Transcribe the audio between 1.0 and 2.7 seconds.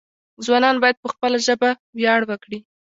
په خپله ژبه ویاړ وکړي.